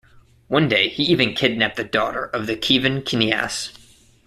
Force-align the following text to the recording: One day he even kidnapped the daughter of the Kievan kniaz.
One 0.47 0.67
day 0.67 0.89
he 0.89 1.03
even 1.03 1.35
kidnapped 1.35 1.75
the 1.75 1.83
daughter 1.83 2.25
of 2.25 2.47
the 2.47 2.55
Kievan 2.55 3.03
kniaz. 3.03 3.69